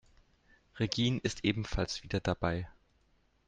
[0.79, 2.67] Regine ist ebenfalls wieder dabei.